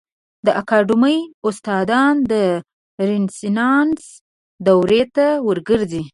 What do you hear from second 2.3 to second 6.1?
د رنسانس دورې ته وګرځېدل.